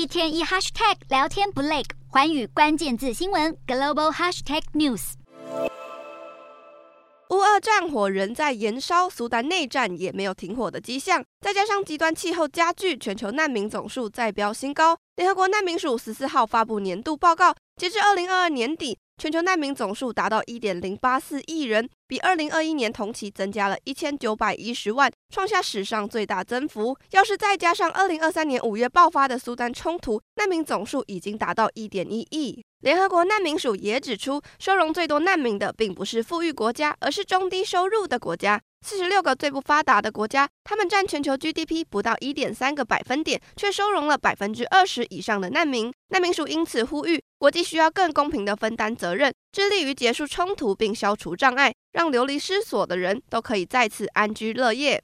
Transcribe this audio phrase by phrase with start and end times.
[0.00, 5.12] 一天一 hashtag 聊天不累，环宇关键字新闻 global hashtag news。
[7.28, 11.22] 乌俄战火仍在延烧，苏丹内战也没有停火的迹象。
[11.42, 14.96] 再加上极端气候加剧，全球难民总数再飙新高。
[15.20, 26.96] 联合国难民署十四号发布年度报告，截至二零二二年底，全球难民总数达到一点零八四亿人，比二零二一年同期增加了一千九百一十万，创下史上最大增幅。
[27.10, 32.64] 要是再加上二零二三年五月爆发的苏丹冲突，难民总数已经达到一点一亿。
[32.80, 38.58] 联合国难民署也指出，收容最多难民的并不是富裕国家，而是中低收入的国家。
[38.82, 45.92] 四十六个最不发达的国家，他们占全球 GDP 不到一点三个百分点，却收容了百分之二十以上的难民。
[46.08, 54.98] 难民署因此呼吁，国际需要更公平的分担责任，致力于结束冲突并消除障碍，让流离失所的人都可以再次安居乐业。